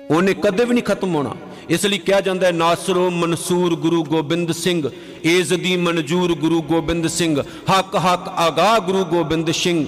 ਉਹਨੇ 0.09 0.33
ਕਦੇ 0.33 0.65
ਵੀ 0.65 0.73
ਨਹੀਂ 0.73 0.83
ਖਤਮ 0.83 1.15
ਹੋਣਾ। 1.15 1.35
ਇਸ 1.69 1.85
ਲਈ 1.85 1.97
ਕਿਹਾ 1.97 2.21
ਜਾਂਦਾ 2.21 2.47
ਹੈ, 2.47 2.51
ਨਾਸਰੋ 2.51 3.09
ਮਨਸੂਰ 3.09 3.75
ਗੁਰੂ 3.75 4.03
ਗੋਬਿੰਦ 4.03 4.51
ਸਿੰਘ, 4.51 4.89
ਏਜ਼ 5.25 5.53
ਦੀ 5.53 5.77
ਮਨਜੂਰ 5.77 6.35
ਗੁਰੂ 6.35 6.61
ਗੋਬਿੰਦ 6.61 7.07
ਸਿੰਘ, 7.07 7.41
ਹੱਕ 7.41 7.95
ਹੱਕ 7.95 8.27
ਆਗਾ 8.27 8.79
ਗੁਰੂ 8.79 9.03
ਗੋਬਿੰਦ 9.05 9.51
ਸਿੰਘ, 9.51 9.85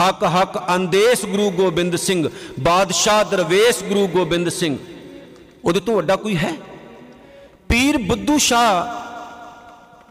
ਹੱਕ 0.00 0.24
ਹੱਕ 0.24 0.58
ਅੰਦੇਸ 0.76 1.24
ਗੁਰੂ 1.24 1.50
ਗੋਬਿੰਦ 1.50 1.96
ਸਿੰਘ, 1.96 2.28
ਬਾਦਸ਼ਾਹ 2.60 3.24
ਦਰਵੇਸ਼ 3.24 3.84
ਗੁਰੂ 3.84 4.06
ਗੋਬਿੰਦ 4.08 4.48
ਸਿੰਘ। 4.48 4.76
ਉਹਦੇ 5.64 5.80
ਤੋਂ 5.80 5.96
ਵੱਡਾ 5.96 6.16
ਕੋਈ 6.16 6.36
ਹੈ? 6.36 6.54
ਪੀਰ 7.68 7.98
ਬੁੱਧੂ 7.98 8.38
ਸ਼ਾਹ, 8.38 8.86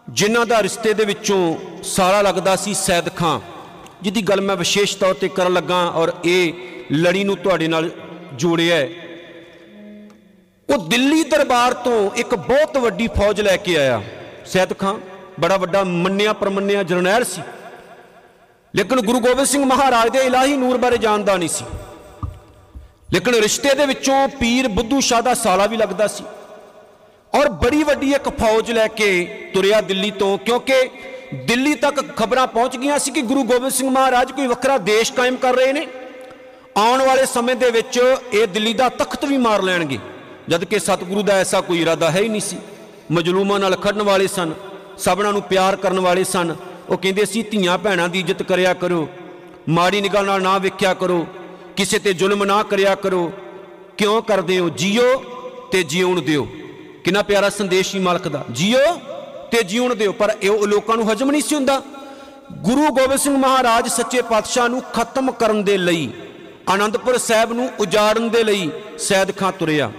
ਜਿਨ੍ਹਾਂ 0.10 0.46
ਦਾ 0.46 0.64
ਰਿਸ਼ਤੇ 0.64 0.94
ਦੇ 0.94 1.06
ਵਿੱਚੋਂ 1.06 1.56
ਸਾਰਾ 1.84 2.22
ਲੱਗਦਾ 2.22 2.56
ਸੀ 2.56 2.74
ਸੈਦ 2.74 3.16
ਖਾਂ 3.16 3.40
ਜਿਹਦੀ 4.02 4.22
ਗੱਲ 4.22 4.42
ਮੈਂ 4.42 4.56
ਵਿਸ਼ੇਸ਼ 4.56 4.98
ਤੌਰ 4.98 5.14
ਤੇ 5.14 5.28
ਕਰਨ 5.28 5.54
ਲੱਗਾ 5.54 5.86
ਔਰ 5.86 6.14
ਇਹ 6.26 6.54
ਲੜੀ 6.92 7.24
ਨੂੰ 7.24 7.38
ਤੁਹਾਡੇ 7.38 7.68
ਨਾਲ 7.68 7.90
ਜੋੜਿਆ 8.34 8.76
ਹੈ। 8.76 8.90
ਉਹ 10.70 10.78
ਦਿੱਲੀ 10.78 11.24
ਦਰਬਾਰ 11.24 11.74
ਤੋਂ 11.74 12.12
ਇੱਕ 12.16 12.36
ਬਹੁਤ 12.36 12.78
ਵੱਡੀ 12.78 13.08
ਫੌਜ 13.08 13.42
ਲੈ 13.42 13.58
ਕੇ 13.58 13.78
ਆਇਆ। 13.78 14.02
ਸੈਦ 14.46 14.78
ਖਾਂ 14.78 14.94
ਬੜਾ 15.40 15.58
ਵੱਡਾ 15.58 15.84
ਮੰਨਿਆ 15.84 16.34
ਪਰਮੰਨਿਆ 16.34 16.84
ਜਰਨੈਲ 16.84 17.24
ਸੀ। 17.24 17.42
ਲੇਕਿਨ 18.76 19.02
ਗੁਰੂ 19.02 19.20
ਗੋਬਿੰਦ 19.20 19.48
ਸਿੰਘ 19.48 19.66
ਮਹਾਰਾਜ 19.66 20.10
ਦੇ 20.10 20.20
ਇਲਾਹੀ 20.20 20.58
ਨੂਰ 20.58 20.78
ਬਾਰੇ 20.78 20.98
ਜਾਣਦਾ 20.98 21.38
ਨਹੀਂ 21.38 21.50
ਸੀ। 21.50 21.66
ਲੇਕਿਨ 23.14 23.36
ਰਿਸ਼ਤੇ 23.36 23.74
ਦੇ 23.74 23.86
ਵਿੱਚੋਂ 23.86 24.28
ਪੀਰ 24.30 24.68
ਬੁੱਧੂ 24.68 25.00
ਸ਼ਾਹ 25.00 25.22
ਦਾ 25.22 25.34
ਸਾਲਾ 25.34 25.66
ਵੀ 25.66 25.78
ਲੱਗਦਾ 25.78 26.08
ਸੀ। 26.08 26.24
ਔਰ 27.36 27.50
ਬੜੀ 27.50 27.84
ਵੱਡੀ 27.84 28.12
ਇੱਕ 28.12 28.30
ਫੌਜ 28.30 28.72
ਲੈ 28.72 28.88
ਕੇ 28.88 29.26
ਤੁਰਿਆ 29.54 29.82
ਦਿੱਲੀ 29.82 30.12
ਤੋਂ, 30.12 30.38
ਕਿਉਂਕਿ 30.38 30.90
ਦਿੱਲੀ 31.34 31.74
ਤੱਕ 31.76 32.00
ਖਬਰਾਂ 32.18 32.46
ਪਹੁੰਚ 32.48 32.78
ਗਈਆਂ 32.78 32.98
ਸੀ 33.00 33.12
ਕਿ 33.12 33.22
ਗੁਰੂ 33.22 33.44
ਗੋਬਿੰਦ 33.44 33.72
ਸਿੰਘ 33.72 33.90
ਮਹਾਰਾਜ 33.90 34.32
ਕੋਈ 34.32 34.48
ਵੱਖਰਾ 34.48 34.78
ਦੇਸ਼ 34.78 35.12
ਕਾਇਮ 35.14 35.36
ਕਰ 35.36 35.56
ਰਹੇ 35.56 35.74
ਨੇ। 35.74 35.88
ਆਉਣ 36.78 37.02
ਵਾਲੇ 37.02 37.26
ਸਮੇਂ 37.26 37.56
ਦੇ 37.56 37.70
ਵਿੱਚ 37.72 38.00
ਇਹ 38.34 38.48
ਦਿੱਲੀ 38.48 38.74
ਦਾ 38.74 38.90
ਤਖਤ 38.90 39.26
ਵੀ 39.26 39.38
ਮਾਰ 39.38 39.62
ਲੈਣਗੇ, 39.62 39.98
ਜਦ 40.50 40.64
ਕਿ 40.64 40.80
ਸਤਿਗੁਰੂ 40.80 41.22
ਦਾ 41.22 41.34
ਐਸਾ 41.34 41.62
ਕੋਈ 41.62 41.82
ਇਰਾਦਾ 41.82 42.10
ਹੈ 42.12 42.22
ਹੀ 42.22 42.30
ਨਹੀਂ 42.30 42.42
ਸੀ। 42.42 42.58
ਮਜਲੂਮਾਂ 43.12 43.60
ਨਾਲ 43.60 43.76
ਖੜਨ 43.76 44.02
ਵਾਲੇ 44.02 44.28
ਸਨ, 44.28 44.54
ਸਭਨਾਂ 44.98 45.34
ਨੂੰ 45.34 45.42
ਪਿਆਰ 45.42 45.76
ਕਰਨ 45.76 46.00
ਵਾਲੇ 46.00 46.24
ਸਨ। 46.24 46.56
ਉਹ 46.90 46.98
ਕਹਿੰਦੇ 46.98 47.26
ਸੀ, 47.26 47.44
ਧੀਆਂ 47.44 47.78
ਭੈਣਾਂ 47.78 48.08
ਦੀ 48.10 48.20
ਇੱਜ਼ਤ 48.20 48.44
ਕਰਿਆ 48.44 48.74
ਕਰੋ, 48.74 49.08
ਮਾੜੀ 49.70 50.02
ਨਿਗਾਹ 50.02 50.24
ਨਾਲ 50.24 50.42
ਨਾ 50.44 50.58
ਵੇਖਿਆ 50.58 50.94
ਕਰੋ, 50.94 51.26
ਕਿਸੇ 51.76 52.00
ਤੇ 52.00 52.14
ਜ਼ੁਲਮ 52.14 52.44
ਨਾ 52.44 52.62
ਕਰਿਆ 52.64 52.96
ਕਰੋ। 52.96 53.32
ਕਿਉਂ 53.98 54.22
ਕਰਦੇ 54.22 54.60
ਹੋ? 54.60 54.70
ਜੀਓ 54.70 55.18
ਤੇ 55.72 55.84
ਜਿਉਣ 55.84 56.22
ਦਿਓ। 56.22 56.48
ਕਿੰਨਾ 57.04 57.22
ਪਿਆਰਾ 57.22 57.50
ਸੰਦੇਸ਼ 57.50 57.96
ਹੀ 57.96 58.00
ਮਾਲਕ 58.00 58.28
ਦਾ। 58.28 58.46
ਜੀਓ 58.52 58.80
ਤੇ 59.52 59.64
ਜਿਉਣ 59.64 59.96
ਦਿਓ, 59.96 60.12
ਪਰ 60.12 60.36
ਇਹ 60.42 60.50
ਉਹ 60.50 60.68
ਲੋਕਾਂ 60.68 60.98
ਨੂੰ 60.98 61.12
ਹਜਮ 61.12 61.32
ਨਹੀਂ 61.32 61.42
ਸੀ 61.42 61.56
ਹੁੰਦਾ। 61.56 61.82
ਗੁਰੂ 62.60 62.88
ਗੋਬਿੰਦ 62.88 63.20
ਸਿੰਘ 63.20 63.38
ਮਹਾਰਾਜ 63.38 63.88
ਸੱਚੇ 63.90 64.22
ਪਾਤਸ਼ਾਹ 64.22 64.68
ਨੂੰ 64.70 64.82
ਖਤਮ 64.94 65.32
ਕਰਨ 65.32 65.64
ਦੇ 65.64 65.78
ਲਈ, 65.78 66.10
ਆਨੰਦਪੁਰ 66.70 67.18
ਸਾਹਿਬ 67.18 67.54
ਨੂੰ 67.54 67.70
ਉਜਾੜਨ 67.80 68.30
ਦੇ 68.30 68.44
ਲਈ 68.44 68.70
ਸੈਦ 69.00 69.32
ਖਾਂ 69.38 69.52
ਤੁਰਿਆ। 69.52 69.92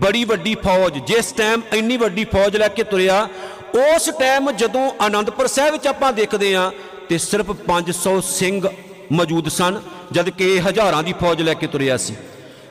ਬੜੀ 0.00 0.24
ਵੱਡੀ 0.24 0.54
ਫੌਜ, 0.64 0.98
ਜਿਸ 1.06 1.32
ਟਾਈਮ 1.32 1.62
ਇੰਨੀ 1.74 1.96
ਵੱਡੀ 1.96 2.24
ਫੌਜ 2.24 2.56
ਲੈ 2.56 2.68
ਕੇ 2.68 2.82
ਤੁਰਿਆ, 2.84 3.28
ਉਸ 3.76 4.08
ਟਾਈਮ 4.18 4.50
ਜਦੋਂ 4.52 4.90
ਆਨੰਦਪੁਰ 5.00 5.46
ਸਾਹਿਬ 5.46 5.72
ਵਿੱਚ 5.72 5.86
ਆਪਾਂ 5.86 6.12
ਦੇਖਦੇ 6.12 6.54
ਆ 6.54 6.70
ਤੇ 7.08 7.18
ਸਿਰਫ 7.20 7.50
500 7.66 8.20
ਸਿੰਘ 8.30 8.68
ਮੌਜੂਦ 9.12 9.48
ਸਨ, 9.48 9.80
ਜਦ 10.12 10.28
ਕਿ 10.30 10.54
ਇਹ 10.54 10.60
ਹਜ਼ਾਰਾਂ 10.62 11.02
ਦੀ 11.02 11.12
ਫੌਜ 11.20 11.42
ਲੈ 11.42 11.54
ਕੇ 11.54 11.66
ਤੁਰਿਆ 11.66 11.96
ਸੀ। 11.96 12.14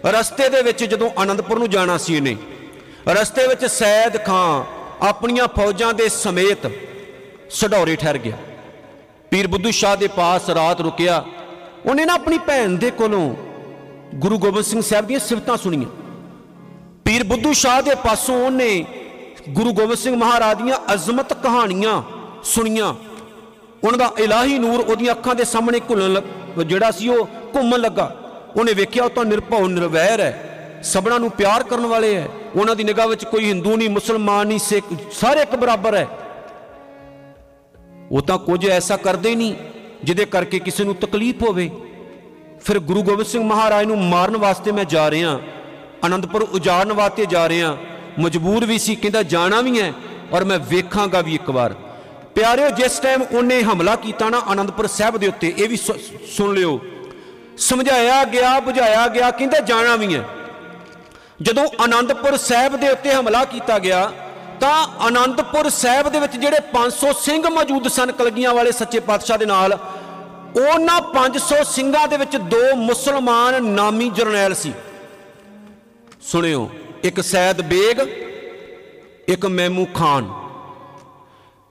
ਰਸਤੇ 0.07 0.49
ਦੇ 0.49 0.61
ਵਿੱਚ 0.61 0.83
ਜਦੋਂ 0.83 1.09
ਆਨੰਦਪੁਰ 1.17 1.59
ਨੂੰ 1.59 1.69
ਜਾਣਾ 1.69 1.97
ਸੀ 1.97 2.15
ਇਹਨੇ, 2.15 2.35
ਰਸਤੇ 3.09 3.47
ਵਿੱਚ 3.47 3.65
ਸੈਦ 3.65 4.17
ਖਾਂ 4.25 4.63
ਆਪਣੀਆਂ 5.01 5.47
ਫੌਜਾਂ 5.47 5.93
ਦੇ 5.93 6.09
ਸਮੇਤ 6.09 6.71
ਸਡੌਰੇ 7.49 7.95
ਠਹਿਰ 7.95 8.17
ਗਿਆ। 8.17 8.37
ਪੀਰ 9.31 9.47
ਬੁੱਧੂ 9.47 9.71
ਸ਼ਾਹ 9.71 9.97
ਦੇ 9.97 10.07
ਪਾਸ 10.07 10.49
ਰਾਤ 10.49 10.81
ਰੁਕਿਆ। 10.81 11.25
ਉਹਨੇ 11.85 12.05
ਨਾ 12.05 12.13
ਆਪਣੀ 12.13 12.37
ਭੈਣ 12.37 12.69
ਦੇ 12.69 12.91
ਕੋਲੋਂ 12.91 13.35
ਗੁਰੂ 14.15 14.37
ਗੋਬਿੰਦ 14.37 14.65
ਸਿੰਘ 14.65 14.81
ਸਾਹਿਬ 14.81 15.07
ਦੀਆਂ 15.07 15.19
ਸਿਫਤਾਂ 15.19 15.57
ਸੁਣੀਆਂ। 15.57 15.89
ਪੀਰ 17.05 17.23
ਬੁੱਧੂ 17.23 17.53
ਸ਼ਾਹ 17.53 17.81
ਦੇ 17.81 17.95
ਪਾਸੋਂ 17.95 18.45
ਉਹਨੇ 18.45 18.85
ਗੁਰੂ 19.49 19.73
ਗੋਬਿੰਦ 19.73 19.97
ਸਿੰਘ 19.97 20.15
ਮਹਾਰਾਜ 20.15 20.61
ਦੀਆਂ 20.61 20.93
ਅਜ਼ਮਤ 20.93 21.33
ਕਹਾਣੀਆਂ 21.33 22.03
ਸੁਣੀਆਂ। 22.43 22.95
ਉਹਨਾਂ 23.83 23.97
ਦਾ 23.97 24.11
ਇਲਾਹੀ 24.19 24.59
ਨੂਰ 24.59 24.79
ਉਹਦੀਆਂ 24.79 25.11
ਅੱਖਾਂ 25.11 25.35
ਦੇ 25.35 25.43
ਸਾਹਮਣੇ 25.43 25.79
ਘੁਲਣ 25.79 26.13
ਲੱਗ- 26.13 26.63
ਜਿਹੜਾ 26.63 26.91
ਸੀ 26.91 27.07
ਉਹ 27.07 27.27
ਘੁੰਮਣ 27.55 27.79
ਲੱਗਾ। 27.79 28.15
ਉਹਨੇ 28.55 28.73
ਵੇਖਿਆ 28.73 29.03
ਉਹ 29.03 29.09
ਤਾਂ 29.09 29.25
ਨਿਰਭਉ 29.25 29.67
ਨਿਰਵੈਰ 29.67 30.19
ਹੈ। 30.19 30.43
ਸਭਨਾਂ 30.83 31.19
ਨੂੰ 31.19 31.31
ਪਿਆਰ 31.31 31.63
ਕਰਨ 31.63 31.85
ਵਾਲੇ 31.85 32.15
ਹੈ। 32.15 32.27
ਉਹਨਾਂ 32.55 32.75
ਦੀ 32.75 32.83
ਨਿਗਾਹ 32.83 33.07
ਵਿੱਚ 33.07 33.25
ਕੋਈ 33.25 33.45
ਹਿੰਦੂ 33.45 33.77
ਨਹੀਂ, 33.77 33.89
ਮੁਸਲਮਾਨ 33.89 34.47
ਨਹੀਂ, 34.47 34.59
ਸਿੱਖ, 34.59 34.85
ਸਾਰੇ 35.11 35.41
ਇੱਕ 35.41 35.55
ਬਰਾਬਰ 35.55 35.95
ਹੈ। 35.95 36.07
ਉਹ 38.11 38.21
ਤਾਂ 38.21 38.37
ਕੁਝ 38.37 38.69
ਐਸਾ 38.69 38.97
ਕਰਦੇ 38.97 39.35
ਨਹੀਂ 39.35 39.55
ਜਿਹਦੇ 40.03 40.25
ਕਰਕੇ 40.25 40.59
ਕਿਸੇ 40.59 40.83
ਨੂੰ 40.83 40.95
ਤਕਲੀਫ 40.95 41.43
ਹੋਵੇ। 41.43 41.69
ਫਿਰ 42.65 42.79
ਗੁਰੂ 42.79 43.03
ਗੋਬਿੰਦ 43.03 43.27
ਸਿੰਘ 43.27 43.43
ਮਹਾਰਾਜ 43.43 43.85
ਨੂੰ 43.85 44.05
ਮਾਰਨ 44.05 44.37
ਵਾਸਤੇ 44.37 44.71
ਮੈਂ 44.71 44.85
ਜਾ 44.85 45.11
ਰਿਹਾ 45.11 45.39
ਆਨੰਦਪੁਰ 46.05 46.41
ਉਜਾੜਨ 46.41 46.93
ਵਾਸਤੇ 46.93 47.25
ਜਾ 47.25 47.49
ਰਿਹਾ, 47.49 47.77
ਮਜਬੂਰ 48.19 48.65
ਵੀ 48.65 48.77
ਸੀ, 48.77 48.95
ਕਹਿੰਦਾ 48.95 49.23
ਜਾਣਾ 49.23 49.61
ਵੀ 49.61 49.81
ਹੈ 49.81 49.93
ਔਰ 50.31 50.43
ਮੈਂ 50.43 50.59
ਵੇਖਾਂਗਾ 50.59 51.21
ਵੀ 51.21 51.35
ਇੱਕ 51.35 51.49
ਵਾਰ। 51.49 51.73
ਪਿਆਰਿਓ, 52.35 52.69
ਜਿਸ 52.69 52.99
ਟਾਈਮ 52.99 53.21
ਉਹਨੇ 53.21 53.63
ਹਮਲਾ 53.63 53.95
ਕੀਤਾ 53.95 54.29
ਨਾ 54.29 54.37
ਆਨੰਦਪੁਰ 54.37 54.87
ਸਾਹਿਬ 54.87 55.17
ਦੇ 55.17 55.27
ਉੱਤੇ, 55.27 55.53
ਇਹ 55.57 55.69
ਵੀ 55.69 55.77
ਸੁ- 55.77 55.97
ਸੁਣ 56.31 56.55
ਲਿਓ। 56.55 56.81
ਸਮਝਾਇਆ 57.57 58.23
ਗਿਆ, 58.23 58.59
ਬੁਝਾਇਆ 58.59 59.07
ਗਿਆ, 59.07 59.31
ਕਹਿੰਦਾ 59.31 59.59
ਜਾਣਾ 59.59 59.95
ਵੀ 59.95 60.15
ਹੈ। 60.15 60.23
ਜਦੋਂ 61.41 61.67
ਆਨੰਦਪੁਰ 61.79 62.37
ਸਾਹਿਬ 62.37 62.75
ਦੇ 62.75 62.89
ਉੱਤੇ 62.89 63.13
ਹਮਲਾ 63.13 63.43
ਕੀਤਾ 63.45 63.79
ਗਿਆ, 63.79 64.11
ਤਾਂ 64.59 64.87
ਆਨੰਦਪੁਰ 64.99 65.69
ਸਾਹਿਬ 65.69 66.09
ਦੇ 66.09 66.19
ਵਿੱਚ 66.19 66.35
ਜਿਹੜੇ 66.37 66.59
500 66.73 67.11
ਸਿੰਘ 67.13 67.49
ਮੌਜੂਦ 67.49 67.87
ਸਨ 67.87 68.11
ਕਲਗੀਆਂ 68.11 68.53
ਵਾਲੇ 68.53 68.71
ਸੱਚੇ 68.71 68.99
ਪਾਤਸ਼ਾਹ 68.99 69.37
ਦੇ 69.37 69.45
ਨਾਲ, 69.45 69.77
ਉਹਨਾਂ 70.57 71.01
500 71.13 71.63
ਸਿੰਘਾਂ 71.63 72.07
ਦੇ 72.07 72.17
ਵਿੱਚ 72.17 72.37
ਦੋ 72.37 72.75
ਮੁਸਲਮਾਨ 72.75 73.63
ਨਾਮੀ 73.63 74.09
ਜਰਨੈਲ 74.09 74.53
ਸੀ। 74.53 74.73
ਸੁਣਿਓ, 76.21 76.69
ਇੱਕ 77.03 77.21
ਸੈਦ 77.21 77.61
ਬੇਗ, 77.61 77.99
ਇੱਕ 79.29 79.45
ਮੈਮੂ 79.45 79.85
ਖਾਨ। 79.85 80.29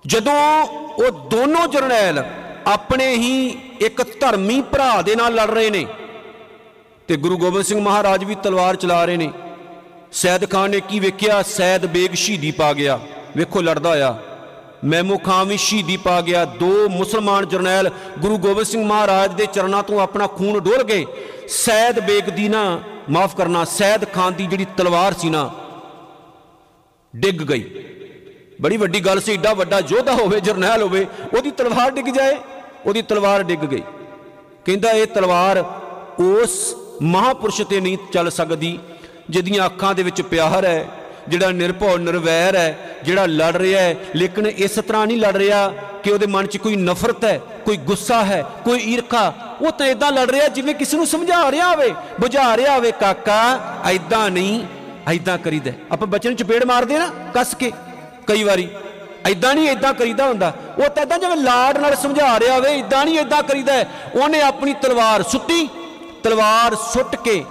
ਜਦੋਂ 0.06 0.66
ਉਹ 0.98 1.10
ਦੋਨੋਂ 1.30 1.66
ਜਰਨੈਲ 1.66 2.24
ਆਪਣੇ 2.66 3.14
ਹੀ 3.14 3.48
ਇੱਕ 3.80 4.02
ਧਰਮੀ 4.20 4.60
ਭਰਾ 4.62 5.02
ਦੇ 5.02 5.14
ਨਾਲ 5.16 5.34
ਲੜ 5.34 5.50
ਰਹੇ 5.50 5.70
ਨੇ, 5.70 5.86
ਤੇ 7.08 7.16
ਗੁਰੂ 7.16 7.38
ਗੋਬਿੰਦ 7.38 7.64
ਸਿੰਘ 7.64 7.80
ਮਹਾਰਾਜ 7.80 8.24
ਵੀ 8.24 8.34
ਤਲਵਾਰ 8.34 8.76
ਚਲਾ 8.76 9.04
ਰਹੇ 9.04 9.16
ਨੇ 9.16 9.30
ਸੈਦ 10.12 10.50
ਖਾਨ 10.50 10.70
ਨੇ 10.70 10.80
ਕੀ 10.80 10.98
ਵੇਖਿਆ? 11.00 11.42
ਸੈਦ 11.42 11.86
ਬੇਗ 11.86 12.14
ਸ਼ਹੀਦੀ 12.14 12.50
ਪਾ 12.50 12.72
ਗਿਆ। 12.72 12.98
ਵੇਖੋ, 13.36 13.60
ਲੜਦਾ 13.60 13.88
ਹੋਇਆ 13.88 14.18
ਮੈਮੂ 14.84 15.16
ਖਾਨ 15.18 15.48
ਵੀ 15.48 15.56
ਸ਼ਹੀਦੀ 15.56 15.96
ਪਾ 15.96 16.20
ਗਿਆ। 16.20 16.44
ਦੋ 16.44 16.88
ਮੁਸਲਮਾਨ 16.88 17.48
ਜਰਨੈਲ 17.48 17.90
ਗੁਰੂ 18.18 18.38
ਗੋਬਿੰਦ 18.38 18.66
ਸਿੰਘ 18.66 18.84
ਮਹਾਰਾਜ 18.86 19.34
ਦੇ 19.34 19.46
ਚਰਨਾਂ 19.46 19.82
ਤੋਂ 19.82 20.00
ਆਪਣਾ 20.00 20.26
ਖੂਨ 20.26 20.60
ਡੋਲ 20.60 20.82
ਗਏ। 20.82 21.04
ਸੈਦ 21.48 22.00
ਬੇਗ 22.00 22.30
ਦੀ 22.30 22.48
ਨਾ, 22.48 22.80
ਮਾਫ 23.10 23.36
ਕਰਨਾ, 23.36 23.64
ਸੈਦ 23.64 24.04
ਖਾਨ 24.12 24.34
ਦੀ 24.34 24.46
ਜਿਹੜੀ 24.46 24.66
ਤਲਵਾਰ 24.76 25.14
ਸੀ 25.14 25.30
ਨਾ, 25.30 25.50
ਡਿੱਗ 27.16 27.42
ਗਈ। 27.42 27.64
ਬੜੀ 28.60 28.76
ਵੱਡੀ 28.76 29.00
ਗੱਲ 29.00 29.20
ਸੀ, 29.20 29.32
ਏਡਾ 29.32 29.52
ਵੱਡਾ 29.54 29.80
ਯੋਧਾ 29.88 30.12
ਹੋਵੇ, 30.12 30.40
ਜਰਨੈਲ 30.40 30.82
ਹੋਵੇ, 30.82 31.06
ਉਹਦੀ 31.36 31.50
ਤਲਵਾਰ 31.50 31.90
ਡਿੱਗ 31.90 32.06
ਜਾਏ, 32.06 32.36
ਉਹਦੀ 32.86 33.02
ਤਲਵਾਰ 33.02 33.42
ਡਿੱਗ 33.42 33.60
ਗਈ। 33.60 33.82
ਕਹਿੰਦਾ, 34.64 34.90
ਇਹ 34.90 35.06
ਤਲਵਾਰ 35.06 35.58
ਉਸ 36.22 36.74
ਮਹਾਪੁਰਸ਼ 37.02 37.62
ਤੇ 37.62 37.80
ਨਹੀਂ 37.80 37.98
ਚੱਲ 38.12 38.30
ਸਕਦੀ। 38.30 38.78
ਜਿਹਦੀਆਂ 39.30 39.66
ਅੱਖਾਂ 39.66 39.94
ਦੇ 39.94 40.02
ਵਿੱਚ 40.02 40.22
ਪਿਆਰ 40.22 40.64
ਹੈ, 40.64 40.86
ਜਿਹੜਾ 41.28 41.50
ਨਿਰਭਉ, 41.50 41.96
ਨਿਰਵੈਰ 41.96 42.56
ਹੈ, 42.56 42.78
ਜਿਹੜਾ 43.04 43.26
ਲੜ 43.26 43.56
ਰਿਹਾ 43.56 43.80
ਹੈ, 43.82 43.94
ਲੇਕਿਨ 44.16 44.46
ਇਸ 44.46 44.70
ਤਰ੍ਹਾਂ 44.70 45.06
ਨਹੀਂ 45.06 45.18
ਲੜ 45.18 45.36
ਰਿਹਾ 45.36 45.68
ਕਿ 46.02 46.10
ਉਹਦੇ 46.10 46.26
ਮਨ 46.26 46.46
'ਚ 46.46 46.56
ਕੋਈ 46.56 46.76
ਨਫ਼ਰਤ 46.76 47.24
ਹੈ, 47.24 47.40
ਕੋਈ 47.64 47.76
ਗੁੱਸਾ 47.76 48.22
ਹੈ, 48.24 48.42
ਕੋਈ 48.64 48.78
ਈਰਖਾ। 48.78 49.32
ਉਹ 49.60 49.70
ਤਾਂ 49.70 49.86
ਇਦਾਂ 49.86 50.12
ਲੜ 50.12 50.30
ਰਿਹਾ 50.30 50.48
ਜਿਵੇਂ 50.48 50.74
ਕਿਸੇ 50.74 50.96
ਨੂੰ 50.96 51.06
ਸਮਝਾ 51.06 51.50
ਰਿਹਾ 51.50 51.70
ਹੋਵੇ, 51.70 51.92
ਬੁਝਾ 52.20 52.56
ਰਿਹਾ 52.56 52.74
ਹੋਵੇ, 52.76 52.92
ਕਾਕਾ 52.92 53.40
ਐਦਾਂ 53.84 54.30
ਨਹੀਂ 54.30 54.64
ਐਦਾਂ 55.08 55.38
ਕਰੀਦਾ 55.38 55.72
ਆਪਾਂ 55.92 56.06
ਬੱਚੇ 56.08 56.28
ਨੂੰ 56.28 56.36
ਚਪੇੜ 56.38 56.64
ਮਾਰਦੇ 56.64 56.98
ਨਾ, 56.98 57.10
ਕੱਸ 57.34 57.54
ਕੇ, 57.54 57.72
ਕਈ 58.26 58.44
ਵਾਰੀ। 58.44 58.68
ਐਦਾਂ 59.26 59.54
ਨਹੀਂ 59.54 59.68
ਐਦਾਂ 59.68 59.92
ਕਰੀਦਾ 59.94 60.26
ਹੁੰਦਾ। 60.26 60.52
ਉਹ 60.78 60.88
ਤਾਂ 60.88 61.02
ਐਦਾਂ 61.02 61.18
ਜਿਵੇਂ 61.18 61.36
ਲਾਡ 61.36 61.78
ਨਾਲ 61.78 61.94
ਸਮਝਾ 61.96 62.38
ਰਿਹਾ 62.40 62.54
ਹੋਵੇ 62.54 62.78
ਐਦਾਂ 62.78 63.04
ਨਹੀਂ 63.04 63.18
ਐਦਾਂ 63.18 63.42
ਕਰੀਦਾ 63.42 63.72
ਹੈ। 63.72 63.88
ਉਹਨੇ 64.14 64.40
ਆਪਣੀ 64.40 64.74
ਤਲਵਾਰ 64.82 65.22
ਸੁੱਟੀ, 65.22 65.68
ਤਲਵਾਰ 66.22 66.74
ਸੁੱਟ 66.74 67.16
ਕੇ 67.16 67.42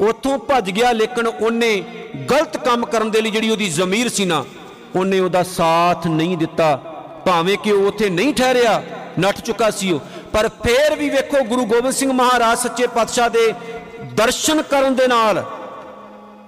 ਉੱਥੋਂ 0.00 0.38
ਭੱਜ 0.38 0.70
ਗਿਆ, 0.70 0.92
ਲੇਕਿਨ 0.92 1.26
ਉਹਨੇ 1.26 1.82
ਗਲਤ 2.30 2.56
ਕੰਮ 2.56 2.84
ਕਰਨ 2.86 3.10
ਦੇ 3.10 3.20
ਲਈ 3.20 3.30
ਜਿਹੜੀ 3.30 3.50
ਉਹਦੀ 3.50 3.68
ਜ਼ਮੀਰ 3.70 4.08
ਸੀ 4.08 4.24
ਨਾ, 4.24 4.44
ਉਹਨੇ 4.96 5.18
ਉਹਦਾ 5.20 5.42
ਸਾਥ 5.42 6.06
ਨਹੀਂ 6.08 6.36
ਦਿੱਤਾ। 6.36 6.76
ਭਾਵੇਂ 7.26 7.56
ਕਿ 7.58 7.72
ਉਹ 7.72 7.86
ਉੱਥੇ 7.88 8.08
ਨਹੀਂ 8.10 8.34
ਠਹਿਰਿਆ, 8.34 8.82
ਨੱਠ 9.18 9.40
ਚੁੱਕਾ 9.40 9.70
ਸੀ 9.70 9.90
ਉਹ। 9.92 10.00
ਪਰ 10.32 10.48
ਫੇਰ 10.64 10.94
ਵੀ 10.96 11.08
ਵੇਖੋ, 11.10 11.42
ਗੁਰੂ 11.44 11.64
ਗੋਬਿੰਦ 11.64 11.94
ਸਿੰਘ 11.94 12.12
ਮਹਾਰਾਜ 12.12 12.58
ਸੱਚੇ 12.58 12.86
ਪਾਤਸ਼ਾਹ 12.86 13.30
ਦੇ 13.30 13.52
ਦਰਸ਼ਨ 14.14 14.62
ਕਰਨ 14.62 14.94
ਦੇ 14.94 15.06
ਨਾਲ 15.06 15.44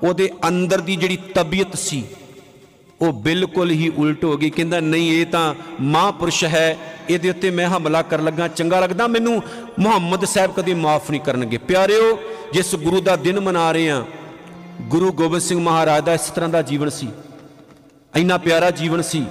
ਉਹਦੇ 0.02 0.30
ਅੰਦਰ 0.48 0.80
ਦੀ 0.80 0.96
ਜਿਹੜੀ 0.96 1.18
ਤਬੀਅਤ 1.34 1.76
ਸੀ, 1.78 2.04
ਉਹ 3.00 3.12
ਬਿਲਕੁਲ 3.22 3.70
ਹੀ 3.70 3.90
ਉਲਟ 3.96 4.24
ਹੋ 4.24 4.36
ਗਈ। 4.36 4.50
ਕਹਿੰਦਾ, 4.50 4.80
ਨਹੀਂ, 4.80 5.10
ਇਹ 5.12 5.26
ਤਾਂ 5.26 5.54
ਮਹਾਂਪੁਰਸ਼ 5.82 6.44
ਹੈ, 6.44 6.76
ਇਹਦੇ 7.10 7.30
ਉੱਤੇ 7.30 7.50
ਮੈਂ 7.50 7.68
ਹਮਲਾ 7.68 8.02
ਕਰਨ 8.02 8.24
ਲੱਗਾ। 8.24 8.48
ਚੰਗਾ 8.48 8.80
ਲੱਗਦਾ 8.80 9.06
ਮੈਨੂੰ 9.06 9.42
ਮੁਹੰਮਦ 9.78 10.24
ਸਾਹਿਬ 10.24 10.52
ਕਦੇ 10.52 10.74
ਮਾਫ 10.76 11.10
ਨਹੀਂ 11.10 11.20
ਕਰਨਗੇ। 11.20 11.58
ਪਿਆਰਿਓ 11.58 12.18
ਜਿਸ 12.52 12.74
ਗੁਰੂ 12.74 13.00
ਦਾ 13.00 13.16
ਦਿਨ 13.16 13.40
ਮਨਾ 13.40 13.70
ਰਹੇ 13.72 13.90
ਆ 13.90 14.04
ਗੁਰੂ 14.82 15.12
ਗੋਬਿੰਦ 15.12 15.42
ਸਿੰਘ 15.42 15.60
ਮਹਾਰਾਜ 15.60 16.04
ਦਾ 16.04 16.14
ਇਸ 16.14 16.20
ਤਰ੍ਹਾਂ 16.20 16.48
ਦਾ 16.48 16.62
ਜੀਵਨ 16.62 16.88
ਸੀ। 16.90 17.08
ਇੰਨਾ 18.16 18.36
ਪਿਆਰਾ 18.38 18.70
ਜੀਵਨ 18.70 19.02
ਸੀ, 19.02 19.24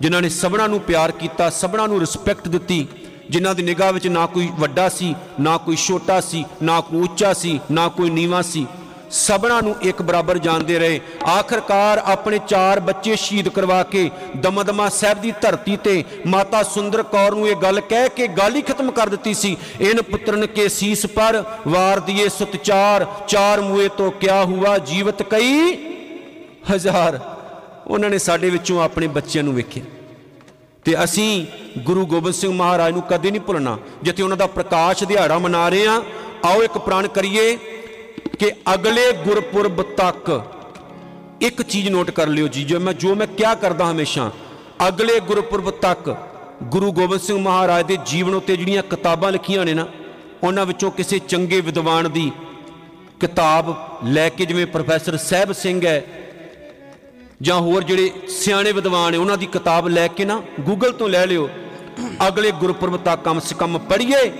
ਜਿਨ੍ਹਾਂ 0.00 0.22
ਨੇ 0.22 0.28
ਸਭਨਾਂ 0.28 0.68
ਨੂੰ 0.68 0.80
ਪਿਆਰ 0.80 1.10
ਕੀਤਾ, 1.12 1.50
ਸਭਨਾਂ 1.50 1.88
ਨੂੰ 1.88 2.00
ਰਿਸਪੈਕਟ 2.00 2.48
ਦਿੱਤੀ, 2.48 2.86
ਜਿਨ੍ਹਾਂ 3.30 3.54
ਦੀ 3.54 3.62
ਨਿਗਾਹ 3.62 3.92
ਵਿੱਚ 3.92 4.06
ਨਾ 4.06 4.26
ਕੋਈ 4.26 4.48
ਵੱਡਾ 4.58 4.88
ਸੀ, 4.88 5.14
ਨਾ 5.40 5.56
ਕੋਈ 5.58 5.76
ਛੋਟਾ 5.76 6.20
ਸੀ, 6.20 6.44
ਨਾ 6.62 6.80
ਕੋਈ 6.80 7.00
ਉੱਚਾ 7.00 7.32
ਸੀ, 7.32 7.60
ਨਾ 7.70 7.88
ਕੋਈ 7.88 8.10
ਨੀਵਾਂ 8.10 8.42
ਸੀ। 8.42 8.66
ਸਭਨਾਂ 9.10 9.62
ਨੂੰ 9.62 9.76
ਇੱਕ 9.82 10.02
ਬਰਾਬਰ 10.02 10.38
ਜਾਣਦੇ 10.38 10.78
ਰਹੇ। 10.78 11.00
ਆਖਰਕਾਰ 11.26 11.98
ਆਪਣੇ 11.98 12.38
ਚਾਰ 12.48 12.80
ਬੱਚੇ 12.80 13.16
ਸ਼ਹੀਦ 13.16 13.48
ਕਰਵਾ 13.48 13.82
ਕੇ 13.82 14.10
ਦਮਦਮਾ 14.36 14.88
ਸਾਹਿਬ 14.88 15.20
ਦੀ 15.20 15.32
ਧਰਤੀ 15.40 15.76
ਤੇ 15.76 16.04
ਮਾਤਾ 16.26 16.62
ਸੁੰਦਰ 16.62 17.02
ਕੌਰ 17.02 17.34
ਨੂੰ 17.34 17.48
ਇਹ 17.48 17.56
ਗੱਲ 17.56 17.80
ਕਹਿ 17.80 18.08
ਕੇ 18.08 18.26
ਗੱਲ 18.26 18.56
ਹੀ 18.56 18.62
ਖਤਮ 18.62 18.90
ਕਰ 18.90 19.08
ਦਿੱਤੀ 19.08 19.34
ਸੀ। 19.34 19.56
ਇਨ 19.80 20.02
ਪੁੱਤਰਨ 20.02 20.46
ਕੇ 20.46 20.68
ਸੀਸ 20.68 21.06
ਪਰ 21.06 21.44
ਵਾਰ 21.68 22.00
ਦੀਏ 22.00 22.28
ਸਤਚਾਰ, 22.28 23.06
ਚਾਰ 23.28 23.60
ਮੂਏ 23.60 23.88
ਤੋਂ 23.88 24.10
ਕਿਆ 24.10 24.44
ਹੁਆ 24.44 24.78
ਜੀਵਤ 24.78 25.22
ਕਈ 25.22 25.76
ਹਜ਼ਾਰ। 26.72 27.20
ਉਹਨਾਂ 27.86 28.10
ਨੇ 28.10 28.18
ਸਾਡੇ 28.18 28.50
ਵਿੱਚੋਂ 28.50 28.82
ਆਪਣੇ 28.82 29.06
ਬੱਚਿਆਂ 29.06 29.44
ਨੂੰ 29.44 29.54
ਵੇਖਿਆ। 29.54 29.84
ਤੇ 30.84 31.04
ਅਸੀਂ 31.04 31.46
ਗੁਰੂ 31.78 32.06
ਗੋਬਿੰਦ 32.06 32.34
ਸਿੰਘ 32.34 32.52
ਮਹਾਰਾਜ 32.52 32.92
ਨੂੰ 32.92 33.02
ਕਦੇ 33.02 33.30
ਨਹੀਂ 33.30 33.40
ਭੁੱਲਣਾ। 33.40 33.78
ਜਿੱਥੇ 34.02 34.22
ਉਹਨਾਂ 34.22 34.36
ਦਾ 34.36 34.46
ਪ੍ਰਕਾਸ਼ 34.46 35.04
ਦਿਹਾੜਾ 35.04 35.38
ਮਨਾ 35.38 35.68
ਰਹੇ 35.68 35.86
ਆ 35.86 36.02
ਆਓ 36.44 36.62
ਇੱਕ 36.62 36.78
ਪ੍ਰਣ 36.78 37.08
ਕਰੀਏ। 37.08 37.58
ਕਿ 38.38 38.50
ਅਗਲੇ 38.74 39.12
ਗੁਰਪੁਰਬ 39.24 39.82
ਤੱਕ 39.96 40.40
ਇੱਕ 41.40 41.62
ਚੀਜ਼ 41.62 41.88
ਨੋਟ 41.88 42.10
ਕਰ 42.10 42.26
ਲਿਓ 42.26 42.48
ਜੀ 42.48 42.64
ਜੋ 42.64 42.80
ਮੈਂ 42.80 42.92
ਜੋ 42.92 43.14
ਮੈਂ 43.14 43.26
ਕਿਆ 43.26 43.54
ਕਰਦਾ 43.54 43.90
ਹਮੇਸ਼ਾ, 43.90 44.30
ਅਗਲੇ 44.88 45.18
ਗੁਰਪੁਰਬ 45.20 45.70
ਤੱਕ 45.70 46.14
ਗੁਰੂ 46.62 46.92
ਗੋਬਿੰਦ 46.92 47.20
ਸਿੰਘ 47.20 47.38
ਮਹਾਰਾਜ 47.38 47.86
ਦੇ 47.86 47.96
ਜੀਵਨ 48.06 48.34
ਉੱਤੇ 48.34 48.56
ਜਿਹੜੀਆਂ 48.56 48.82
ਕਿਤਾਬਾਂ 48.82 49.32
ਲਿਖੀਆਂ 49.32 49.64
ਨੇ 49.64 49.74
ਨਾ, 49.74 49.86
ਉਹਨਾਂ 50.42 50.66
ਵਿੱਚੋਂ 50.66 50.90
ਕਿਸੇ 50.90 51.18
ਚੰਗੇ 51.18 51.60
ਵਿਦਵਾਨ 51.60 52.10
ਦੀ 52.12 52.30
ਕਿਤਾਬ 53.20 53.74
ਲੈ 54.04 54.28
ਕੇ 54.28 54.44
ਜਿਵੇਂ 54.44 54.66
ਪ੍ਰੋਫੈਸਰ 54.66 55.16
ਸਾਹਿਬ 55.16 55.52
ਸਿੰਘ 55.52 55.86
ਹੈ, 55.86 56.02
ਜਾਂ 57.42 57.60
ਹੋਰ 57.60 57.84
ਜਿਹੜੇ 57.84 58.10
ਸਿਆਣੇ 58.28 58.72
ਵਿਦਵਾਨ 58.72 59.12
ਨੇ, 59.12 59.18
ਉਹਨਾਂ 59.18 59.36
ਦੀ 59.36 59.46
ਕਿਤਾਬ 59.46 59.88
ਲੈ 59.88 60.08
ਕੇ 60.08 60.24
ਨਾ 60.24 60.42
ਗੂਗਲ 60.60 60.92
ਤੋਂ 60.92 61.08
ਲੈ 61.08 61.26
ਲਿਓ, 61.26 61.48
ਅਗਲੇ 62.28 62.50
ਗੁਰਪੁਰਬ 62.50 62.96
ਤੱਕ 62.96 63.22
ਕਮ 63.24 63.40
ਸੇ 63.40 63.54
ਕਮ 63.58 63.78
ਪੜ੍ਹੀਏ, 63.78 64.30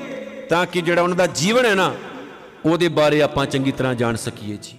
ਤਾਂ 0.49 0.66
ਕਿ 0.66 0.80
ਜਿਹੜਾ 0.80 1.02
ਉਹਨਾਂ 1.02 1.16
ਦਾ 1.16 1.26
ਜੀਵਨ 1.26 1.66
ਹੈ 1.66 1.75
ਨਾ 1.75 1.95
ਉਹਦੇ 2.66 2.88
ਬਾਰੇ 2.88 3.20
ਆਪਾਂ 3.23 3.46
ਚੰਗੀ 3.46 3.73
ਤਰ੍ਹਾਂ 3.73 3.94
ਜਾਣ 3.94 4.16
ਸਕੀਏ 4.16 4.56
ਜੀ। 4.62 4.78